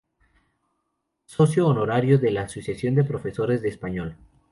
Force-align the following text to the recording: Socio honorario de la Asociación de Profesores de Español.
Socio 1.27 1.67
honorario 1.67 2.17
de 2.17 2.31
la 2.31 2.41
Asociación 2.41 2.95
de 2.95 3.03
Profesores 3.03 3.61
de 3.61 3.69
Español. 3.69 4.15